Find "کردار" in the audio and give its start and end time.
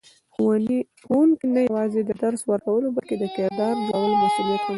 3.35-3.73